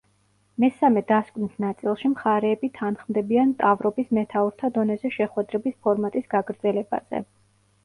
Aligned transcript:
მესამე 0.61 1.01
დასკვნით 1.11 1.59
ნაწილში 1.63 2.11
მხარეები 2.13 2.71
თანხმდებიან 2.79 3.53
მტავრობის 3.53 4.11
მეთაურთა 4.21 4.73
დონეზე 4.81 5.15
შეხვედრების 5.21 5.79
ფორმატის 5.87 6.29
გაგრძელებაზე. 6.35 7.25